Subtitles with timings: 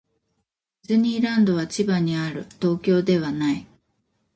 [0.87, 2.47] ディズニーランドは千葉にある。
[2.59, 3.67] 東京ではない。